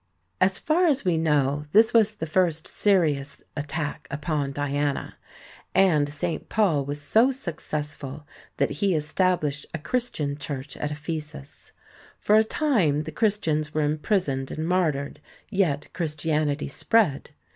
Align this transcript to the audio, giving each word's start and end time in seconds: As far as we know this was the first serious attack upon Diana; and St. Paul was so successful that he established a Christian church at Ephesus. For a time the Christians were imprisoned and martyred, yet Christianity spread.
As 0.39 0.57
far 0.57 0.87
as 0.87 1.05
we 1.05 1.15
know 1.15 1.65
this 1.73 1.93
was 1.93 2.15
the 2.15 2.25
first 2.25 2.67
serious 2.67 3.43
attack 3.55 4.07
upon 4.09 4.51
Diana; 4.51 5.15
and 5.75 6.09
St. 6.09 6.49
Paul 6.49 6.83
was 6.85 6.99
so 6.99 7.29
successful 7.29 8.25
that 8.57 8.71
he 8.81 8.95
established 8.95 9.67
a 9.75 9.77
Christian 9.77 10.39
church 10.39 10.75
at 10.77 10.89
Ephesus. 10.89 11.71
For 12.17 12.35
a 12.35 12.43
time 12.43 13.03
the 13.03 13.11
Christians 13.11 13.75
were 13.75 13.83
imprisoned 13.83 14.49
and 14.49 14.67
martyred, 14.67 15.19
yet 15.51 15.87
Christianity 15.93 16.67
spread. 16.67 17.29